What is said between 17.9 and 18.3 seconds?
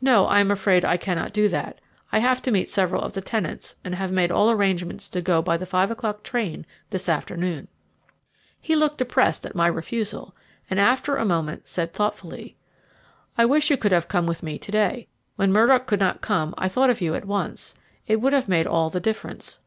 it